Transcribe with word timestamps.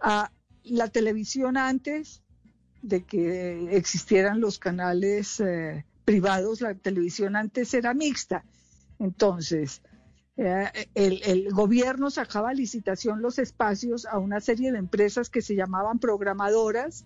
Ah, 0.00 0.30
la 0.64 0.88
televisión 0.88 1.56
antes 1.56 2.22
de 2.82 3.04
que 3.04 3.76
existieran 3.76 4.40
los 4.40 4.58
canales 4.58 5.40
eh, 5.40 5.84
privados, 6.04 6.60
la 6.60 6.74
televisión 6.74 7.36
antes 7.36 7.74
era 7.74 7.94
mixta. 7.94 8.44
Entonces, 8.98 9.82
eh, 10.36 10.70
el, 10.94 11.20
el 11.24 11.50
gobierno 11.52 12.10
sacaba 12.10 12.50
a 12.50 12.54
licitación 12.54 13.22
los 13.22 13.38
espacios 13.38 14.06
a 14.06 14.18
una 14.18 14.40
serie 14.40 14.70
de 14.72 14.78
empresas 14.78 15.30
que 15.30 15.42
se 15.42 15.56
llamaban 15.56 15.98
programadoras 15.98 17.04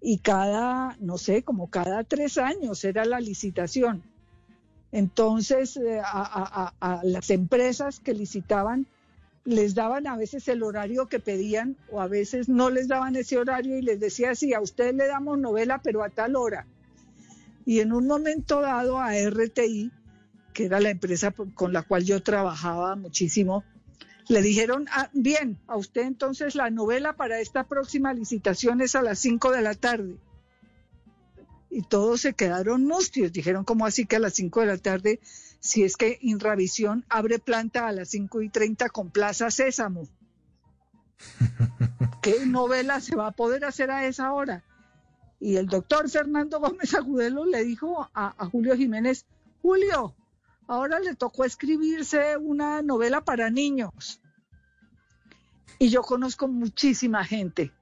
y 0.00 0.18
cada, 0.18 0.96
no 1.00 1.16
sé, 1.18 1.42
como 1.42 1.70
cada 1.70 2.04
tres 2.04 2.38
años 2.38 2.84
era 2.84 3.04
la 3.04 3.20
licitación. 3.20 4.02
Entonces, 4.90 5.76
eh, 5.76 6.00
a, 6.00 6.04
a- 6.22 6.72
a- 6.80 6.94
a 6.98 7.04
las 7.04 7.30
empresas 7.30 7.98
que 8.00 8.12
licitaban 8.14 8.86
les 9.44 9.74
daban 9.74 10.06
a 10.06 10.16
veces 10.16 10.46
el 10.48 10.62
horario 10.62 11.06
que 11.06 11.18
pedían 11.18 11.76
o 11.90 12.00
a 12.00 12.06
veces 12.06 12.48
no 12.48 12.70
les 12.70 12.88
daban 12.88 13.16
ese 13.16 13.38
horario 13.38 13.76
y 13.76 13.82
les 13.82 13.98
decía, 13.98 14.34
sí, 14.34 14.54
a 14.54 14.60
usted 14.60 14.94
le 14.94 15.06
damos 15.06 15.38
novela, 15.38 15.80
pero 15.82 16.04
a 16.04 16.10
tal 16.10 16.36
hora. 16.36 16.66
Y 17.64 17.80
en 17.80 17.92
un 17.92 18.06
momento 18.06 18.60
dado 18.60 18.98
a 18.98 19.14
RTI, 19.14 19.90
que 20.52 20.66
era 20.66 20.80
la 20.80 20.90
empresa 20.90 21.32
con 21.54 21.72
la 21.72 21.82
cual 21.82 22.04
yo 22.04 22.22
trabajaba 22.22 22.94
muchísimo, 22.96 23.64
le 24.28 24.42
dijeron, 24.42 24.86
ah, 24.90 25.10
bien, 25.12 25.58
a 25.66 25.76
usted 25.76 26.02
entonces 26.02 26.54
la 26.54 26.70
novela 26.70 27.14
para 27.14 27.40
esta 27.40 27.64
próxima 27.64 28.14
licitación 28.14 28.80
es 28.80 28.94
a 28.94 29.02
las 29.02 29.18
5 29.18 29.50
de 29.50 29.62
la 29.62 29.74
tarde. 29.74 30.16
Y 31.70 31.82
todos 31.82 32.20
se 32.20 32.34
quedaron 32.34 32.84
mustios, 32.84 33.32
dijeron, 33.32 33.64
¿cómo 33.64 33.86
así 33.86 34.06
que 34.06 34.16
a 34.16 34.20
las 34.20 34.34
5 34.34 34.60
de 34.60 34.66
la 34.66 34.78
tarde? 34.78 35.20
Si 35.62 35.84
es 35.84 35.96
que 35.96 36.18
Inravisión 36.22 37.04
abre 37.08 37.38
planta 37.38 37.86
a 37.86 37.92
las 37.92 38.08
5 38.08 38.42
y 38.42 38.48
30 38.48 38.88
con 38.88 39.12
Plaza 39.12 39.48
Sésamo. 39.48 40.08
¿Qué 42.20 42.46
novela 42.46 43.00
se 43.00 43.14
va 43.14 43.28
a 43.28 43.30
poder 43.30 43.64
hacer 43.64 43.92
a 43.92 44.04
esa 44.06 44.32
hora? 44.32 44.64
Y 45.38 45.54
el 45.56 45.68
doctor 45.68 46.10
Fernando 46.10 46.58
Gómez 46.58 46.94
Agudelo 46.94 47.46
le 47.46 47.62
dijo 47.62 48.10
a, 48.12 48.34
a 48.36 48.46
Julio 48.46 48.76
Jiménez, 48.76 49.24
Julio, 49.62 50.16
ahora 50.66 50.98
le 50.98 51.14
tocó 51.14 51.44
escribirse 51.44 52.36
una 52.36 52.82
novela 52.82 53.20
para 53.24 53.48
niños. 53.48 54.20
Y 55.78 55.90
yo 55.90 56.02
conozco 56.02 56.48
muchísima 56.48 57.24
gente 57.24 57.72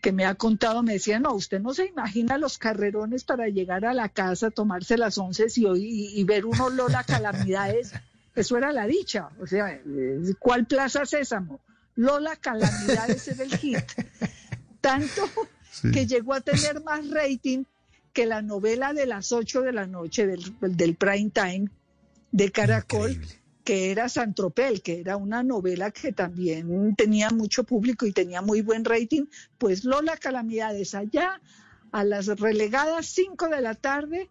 que 0.00 0.12
me 0.12 0.24
ha 0.24 0.34
contado, 0.36 0.82
me 0.82 0.92
decía, 0.94 1.18
no, 1.18 1.32
usted 1.34 1.60
no 1.60 1.74
se 1.74 1.86
imagina 1.86 2.38
los 2.38 2.56
carrerones 2.58 3.24
para 3.24 3.48
llegar 3.48 3.84
a 3.84 3.94
la 3.94 4.08
casa, 4.08 4.50
tomarse 4.50 4.96
las 4.96 5.18
once 5.18 5.46
y, 5.56 5.64
oí- 5.64 6.10
y 6.14 6.24
ver 6.24 6.46
uno 6.46 6.70
Lola 6.70 7.02
Calamidades. 7.04 7.92
Eso 8.36 8.56
era 8.56 8.70
la 8.72 8.86
dicha. 8.86 9.30
O 9.40 9.46
sea, 9.46 9.72
eh, 9.72 10.20
¿cuál 10.38 10.66
Plaza 10.66 11.04
Sésamo? 11.04 11.60
Lola 11.96 12.36
Calamidades 12.36 13.26
era 13.28 13.42
el 13.42 13.56
hit. 13.56 13.78
Tanto 14.80 15.22
que 15.92 16.06
llegó 16.06 16.34
a 16.34 16.40
tener 16.40 16.80
más 16.84 17.08
rating 17.10 17.64
que 18.12 18.26
la 18.26 18.42
novela 18.42 18.92
de 18.92 19.06
las 19.06 19.32
8 19.32 19.62
de 19.62 19.72
la 19.72 19.86
noche 19.86 20.26
del, 20.26 20.54
del 20.60 20.94
prime 20.94 21.30
time 21.30 21.68
de 22.30 22.50
Caracol, 22.52 23.10
Increíble. 23.12 23.38
Que 23.68 23.90
era 23.90 24.08
Santropel, 24.08 24.80
que 24.80 24.98
era 24.98 25.18
una 25.18 25.42
novela 25.42 25.90
que 25.90 26.10
también 26.10 26.94
tenía 26.96 27.28
mucho 27.28 27.64
público 27.64 28.06
y 28.06 28.12
tenía 28.12 28.40
muy 28.40 28.62
buen 28.62 28.82
rating, 28.82 29.26
pues 29.58 29.84
Lola 29.84 30.16
Calamidades 30.16 30.94
allá 30.94 31.38
a 31.92 32.02
las 32.02 32.28
relegadas 32.40 33.04
5 33.08 33.48
de 33.48 33.60
la 33.60 33.74
tarde 33.74 34.30